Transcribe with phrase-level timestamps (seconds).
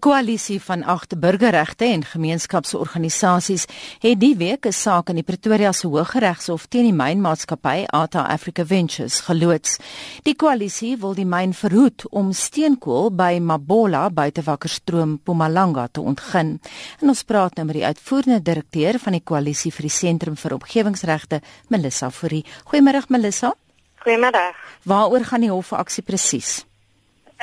[0.00, 3.66] Koalisie van agt burgerregte en gemeenskapsorganisasies
[4.00, 8.64] het die week 'n saak in die Pretoria se Hooggeregshof teen die mynmaatskappy Ata Africa
[8.64, 9.76] Ventures geloods.
[10.22, 16.60] Die koalisie wil die myn verhoed om steenkool by Mabola buite Wakkerstroom, Mpumalanga te ontgin.
[17.00, 20.54] En ons praat nou met die uitvoerende direkteur van die koalisie vir die Sentrum vir
[20.54, 22.44] Omgewingsregte, Melissa Fourie.
[22.64, 23.54] Goeiemôre Melissa.
[23.98, 24.54] Goeiemôre.
[24.82, 26.69] Waaroor gaan die hofaksie presies?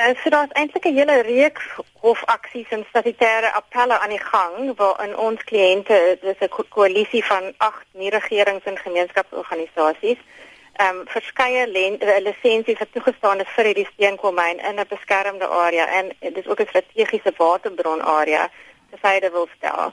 [0.00, 1.66] Uh, so daar's eintlik 'n hele reeks
[2.00, 7.54] hofaksies en statutêre appelle aan die gang waarin ons kliënte, dis 'n ko koalisie van
[7.56, 10.18] 8 nie-regerings en gemeenskapsorganisasies,
[10.72, 11.64] ehm um, verskeie
[11.98, 16.60] eh, lisensies wat toegestaan is vir hierdie steenkoolmyn in 'n beskermde area en dis ook
[16.60, 18.50] 'n strategiese waterbron area
[18.90, 19.92] te syde wil stel.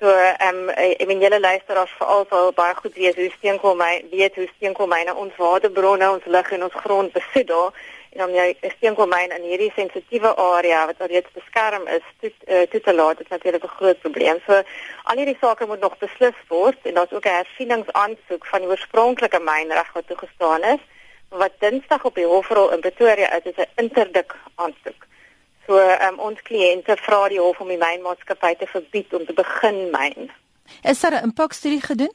[0.00, 4.34] So ehm um, ek meen julle luisteraars veral sal baie goed weet hoe steenkoolmyn weet
[4.34, 7.74] hoe steenkoolmyne ons waterbronne, ons lug en ons grond besoedel
[8.12, 12.62] en om jy 'n steenkoolmyn in hierdie sensitiewe area wat alreeds beskerm is toe uh,
[12.70, 14.38] toe te laat is natuurlik 'n groot probleem.
[14.46, 14.62] So
[15.02, 19.40] al hierdie sake moet nog beslis word en daar's ook 'n hersieningsaansoek van die oorspronklike
[19.40, 20.82] mynreg wat toegestaan is
[21.28, 25.06] wat Dinsdag op die hofrol in Pretoria is, is 'n interdik aansoek.
[25.66, 29.90] So um, ons kliënte vra die hof om die mynmaatskappy te verbied om te begin
[29.90, 30.30] myn.
[30.82, 32.14] Is daar 'n impakstudie gedoen?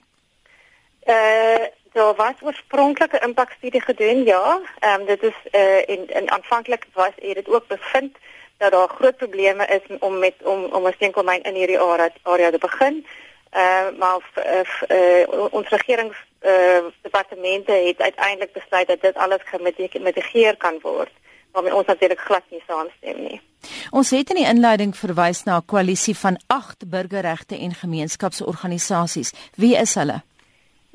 [1.06, 4.59] Uh Daar was oorspronklik 'n impakstudie gedoen, ja.
[4.79, 8.17] Ehm um, dit is eh uh, en, en aanvanklik was dit ook bevind
[8.57, 12.49] dat daar groot probleme is om met om om 'n steenkoolmyn in hierdie area area
[12.51, 13.05] te begin.
[13.49, 19.16] Ehm uh, maar uh, uh, ons regerings eh uh, departemente het uiteindelik besluit dat dit
[19.16, 19.41] alles
[19.91, 21.11] gemitigeer kan word.
[21.51, 23.41] Maar ons natuurlik glad nie saamstem nie.
[23.91, 29.33] Ons het in die inleiding verwys na 'n koalisie van 8 burgerregte en gemeenskapsorganisasies.
[29.55, 30.23] Wie is hulle?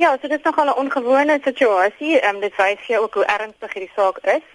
[0.01, 2.21] Ja, so dit is nogal 'n ongewone situasie.
[2.21, 4.47] Ehm um, dit wys vir ook hoe ernstig hierdie saak is.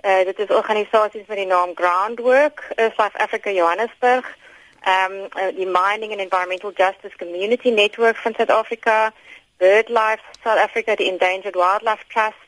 [0.00, 4.36] Eh uh, dit is organisasies met die naam Groundwork, uh, South Africa Johannesburg,
[4.82, 9.12] ehm um, uh, die Mining and Environmental Justice Community Network van Suid-Afrika,
[9.56, 12.42] BirdLife South Africa, die Endangered Wildlife Trust,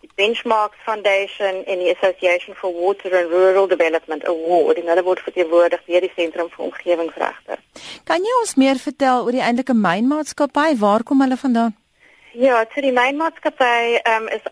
[0.00, 4.76] die Benchmarks Foundation en die Association for Water and Rural Development Award.
[4.76, 7.58] En hulle word verteenwoordig deur die Sentrum vir Omgewingsregte.
[8.04, 10.76] Kan jy ons meer vertel oor die eintlike mynmaatskappy?
[10.78, 11.76] Waar kom hulle vandaan?
[12.32, 14.44] Ja, so die mynmaatskappy um, is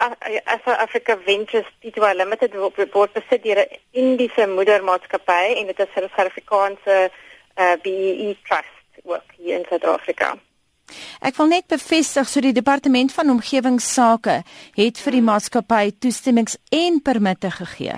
[0.45, 2.53] as Africa Ventures Pty Limited
[2.93, 7.11] word besit deur 'n Indiese moedermaatskappy en dit is 'n Suid-Afrikaanse
[7.57, 10.37] uh, BEE trust ook hier in Suid-Afrika.
[11.21, 14.43] Ek wil net bevestig so die departement van omgewingsake
[14.77, 17.97] het vir die maatskappy toestemmings en permitte gegee.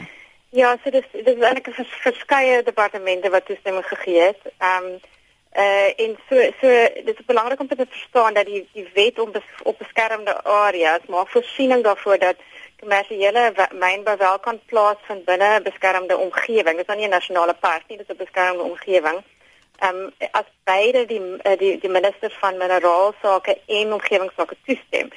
[0.50, 4.42] Ja, so dis dis eintlik verskeie departemente wat toestemming gegee het.
[4.58, 5.00] Ehm um,
[5.56, 6.68] Uh en so so
[7.04, 11.00] dit is belangrik om te verstaan dat die die wet om bes, op beskermde areas
[11.08, 12.36] maak voorsiening daarvoor dat
[12.80, 16.76] kommersiële mynbou wel kan plaasvind binne 'n beskermde omgewing.
[16.76, 19.18] Dit is nou nie 'n nasionale park nie, dit is 'n beskermde omgewing.
[19.78, 25.08] Ehm um, as beide die eh, die die minister van mineraalsake en omgewingsake toestem.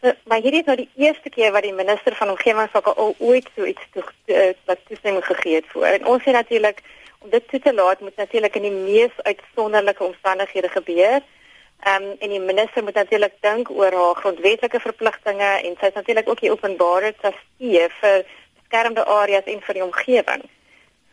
[0.00, 3.48] So, maar hierdie is nou die eerste keer wat die minister van omgewingsake al ooit
[3.56, 5.86] so iets toe, uh, toestemming gegee het voor.
[5.86, 6.82] En ons sê natuurlik
[7.24, 11.20] om dit toe te laat moet natuurlik in die mees uitsonderlike omstandighede gebeur.
[11.80, 15.96] Ehm um, en die minister moet natuurlik dink oor haar grondwetlike verpligtinge en sy is
[16.00, 18.26] natuurlik ook die openbare trustee vir
[18.60, 20.44] beskermde areas en vir die omgewing.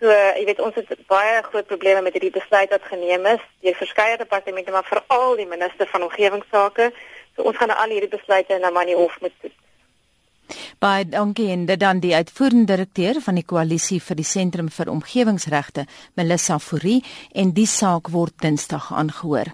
[0.01, 3.75] So, jy weet ons het baie groot probleme met hierdie besluit wat geneem is deur
[3.83, 6.91] verskeie departemente maar veral die minister van omgewingsake.
[7.35, 9.60] So ons gaan nou al hierdie besluite na Manie Hof moet toets.
[10.81, 14.89] Baie dankie en dit dan die uitvoerende direkteur van die koalisie vir die sentrum vir
[14.89, 15.85] omgewingsregte,
[16.17, 17.03] Melissa Fourie,
[17.37, 19.53] en die saak word Dinsdag aangehoor.